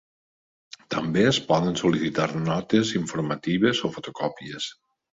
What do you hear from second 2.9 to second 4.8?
informatives o fotocòpies.